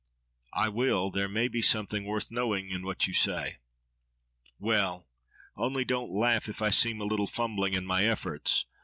—I 0.51 0.67
will; 0.67 1.11
there 1.11 1.27
may 1.29 1.47
be 1.47 1.61
something 1.61 2.05
worth 2.05 2.31
knowing 2.31 2.71
in 2.71 2.81
what 2.81 3.05
you 3.05 3.11
will 3.11 3.35
say. 3.37 3.57
—Well!—only 4.57 5.85
don't 5.85 6.11
laugh 6.11 6.49
if 6.49 6.59
I 6.59 6.71
seem 6.71 6.99
a 7.01 7.05
little 7.05 7.27
fumbling 7.27 7.73
in 7.75 7.85
my 7.85 8.05
efforts. 8.05 8.65